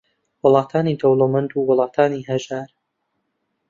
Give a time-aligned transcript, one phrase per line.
[0.43, 2.69] وڵاتانی دەوڵەمەند و وڵاتانی ھەژار